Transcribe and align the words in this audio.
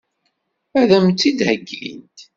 Ad 0.79 0.91
m-tt-id-heggint? 1.03 2.17